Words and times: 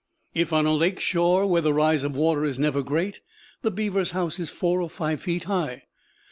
If 0.33 0.51
on 0.51 0.65
a 0.65 0.73
lake 0.73 0.99
shore, 0.99 1.45
where 1.45 1.61
the 1.61 1.75
rise 1.75 2.03
of 2.03 2.15
water 2.15 2.43
is 2.43 2.57
never 2.57 2.81
great, 2.81 3.21
the 3.61 3.69
beaver's 3.69 4.09
house 4.17 4.39
is 4.39 4.49
four 4.49 4.81
or 4.81 4.89
five 4.89 5.21
feet 5.21 5.43
high. 5.43 5.83